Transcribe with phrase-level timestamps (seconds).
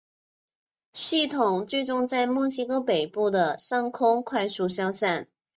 [0.93, 5.27] 系统最终在墨西哥北部上空快速消散。